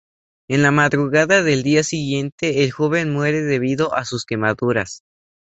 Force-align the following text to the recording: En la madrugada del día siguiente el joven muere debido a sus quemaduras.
En 0.49 0.63
la 0.63 0.71
madrugada 0.71 1.43
del 1.43 1.61
día 1.61 1.83
siguiente 1.83 2.63
el 2.63 2.71
joven 2.71 3.13
muere 3.13 3.43
debido 3.43 3.93
a 3.93 4.03
sus 4.03 4.25
quemaduras. 4.25 5.03